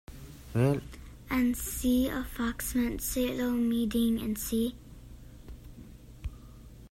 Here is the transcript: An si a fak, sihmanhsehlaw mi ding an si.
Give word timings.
An 1.39 1.49
si 1.73 1.93
a 2.19 2.23
fak, 2.35 2.57
sihmanhsehlaw 2.67 3.53
mi 3.69 3.81
ding 3.93 4.15
an 4.25 4.35
si. 4.45 4.61